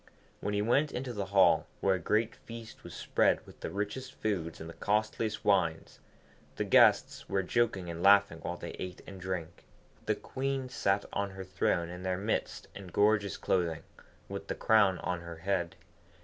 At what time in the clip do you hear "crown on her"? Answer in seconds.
14.55-15.37